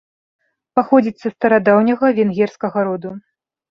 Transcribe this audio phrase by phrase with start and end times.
[0.79, 3.19] Паходзіць са старадаўняга венгерскага роду.